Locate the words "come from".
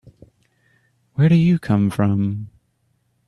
1.59-2.49